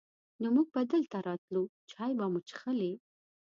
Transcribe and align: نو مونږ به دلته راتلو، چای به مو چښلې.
نو 0.41 0.47
مونږ 0.55 0.67
به 0.73 0.81
دلته 0.93 1.17
راتلو، 1.27 1.63
چای 1.91 2.11
به 2.17 2.25
مو 2.31 2.39
چښلې. 2.49 2.93